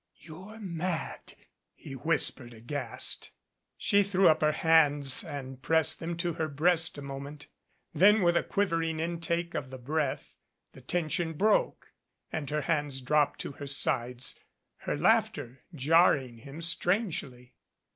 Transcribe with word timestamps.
"You're 0.15 0.59
mad," 0.59 1.35
he 1.75 1.93
whispered, 1.93 2.55
aghast. 2.55 3.29
She 3.77 4.01
threw 4.01 4.27
up 4.29 4.41
her 4.41 4.51
hands 4.51 5.23
and 5.23 5.61
pressed 5.61 5.99
them 5.99 6.17
to 6.17 6.33
her 6.33 6.47
breast 6.47 6.97
a 6.97 7.03
moment. 7.03 7.45
Then, 7.93 8.23
with 8.23 8.35
a 8.35 8.41
quivering 8.41 8.99
intake 8.99 9.53
of 9.53 9.69
the 9.69 9.77
breath, 9.77 10.39
the 10.71 10.81
tension 10.81 11.33
broke, 11.33 11.93
and 12.31 12.49
her 12.49 12.61
hands 12.61 12.99
dropped 12.99 13.39
to 13.41 13.51
her 13.51 13.67
sides, 13.67 14.39
her 14.77 14.97
laughter 14.97 15.61
jarring 15.75 16.37
him 16.39 16.61
strangely. 16.61 17.53